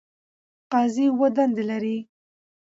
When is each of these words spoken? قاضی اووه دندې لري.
قاضی 0.71 1.05
اووه 1.09 1.29
دندې 1.35 1.63
لري. 1.69 1.97